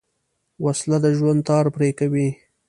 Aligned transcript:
وسله 0.65 0.97
د 1.03 1.07
ژوند 1.17 1.41
تار 1.49 1.65
پرې 1.75 1.89
کوي 1.99 2.29